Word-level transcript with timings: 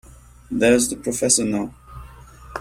There's 0.49 0.89
the 0.89 0.95
professor 0.95 1.45
now. 1.45 1.75